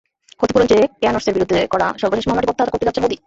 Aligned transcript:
ক্ষতিপূরণ 0.39 0.67
চেয়ে 0.71 0.83
কেয়ার্নসের 1.01 1.35
বিরুদ্ধে 1.35 1.57
করা 1.73 1.87
সর্বশেষ 2.01 2.25
মামলাটি 2.27 2.47
প্রত্যাহার 2.47 2.71
করতে 2.71 2.85
যাচ্ছেন 2.85 3.03
মোদি। 3.05 3.17